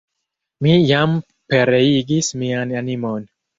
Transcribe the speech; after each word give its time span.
Mi 0.67 0.71
jam 0.91 1.13
pereigis 1.53 2.33
mian 2.43 2.77
animon! 2.83 3.33